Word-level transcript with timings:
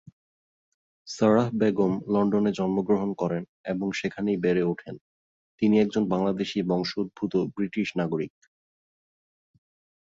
Sarah 1.07 1.47
Begum 1.53 1.93
লন্ডনে 2.13 2.51
জন্মগ্রহণ 2.51 3.09
করেন 3.13 3.43
এবং 3.65 3.87
সেখানেই 3.91 4.37
বেড়ে 4.37 4.63
ওঠেন, 4.63 4.95
তিনি 5.61 5.75
একজন 5.79 6.03
বাংলাদেশি 6.07 6.59
বংশোদ্ভূত 6.63 7.33
ব্রিটিশ 7.55 7.87
নাগরিক। 7.97 8.33